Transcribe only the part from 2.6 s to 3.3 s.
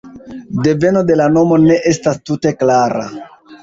klara.